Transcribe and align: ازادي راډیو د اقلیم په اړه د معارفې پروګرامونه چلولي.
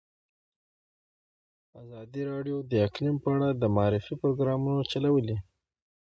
ازادي 1.81 2.21
راډیو 2.31 2.57
د 2.71 2.73
اقلیم 2.87 3.15
په 3.23 3.29
اړه 3.35 3.49
د 3.61 3.63
معارفې 3.75 4.13
پروګرامونه 4.21 4.81
چلولي. 4.91 5.37